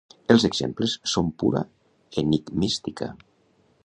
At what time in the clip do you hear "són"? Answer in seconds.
1.11-1.29